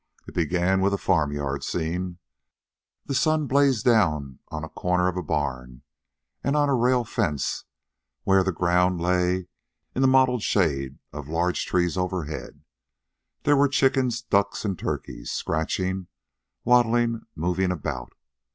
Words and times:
It 0.27 0.33
began 0.33 0.81
with 0.81 0.95
a 0.95 0.97
farm 0.97 1.31
yard 1.31 1.63
scene. 1.63 2.17
The 3.05 3.13
sun 3.13 3.45
blazed 3.45 3.85
down 3.85 4.39
on 4.47 4.63
a 4.63 4.69
corner 4.69 5.07
of 5.07 5.15
a 5.15 5.21
barn 5.21 5.83
and 6.43 6.55
on 6.55 6.69
a 6.69 6.73
rail 6.75 7.03
fence 7.03 7.65
where 8.23 8.43
the 8.43 8.51
ground 8.51 8.99
lay 8.99 9.47
in 9.93 10.01
the 10.01 10.07
mottled 10.07 10.41
shade 10.41 10.97
of 11.13 11.29
large 11.29 11.67
trees 11.67 11.97
overhead. 11.97 12.63
There 13.43 13.55
were 13.55 13.67
chickens, 13.69 14.23
ducks, 14.23 14.65
and 14.65 14.75
turkeys, 14.79 15.31
scratching, 15.31 16.07
waddling, 16.63 17.27
moving 17.35 17.69
about. 17.71 18.13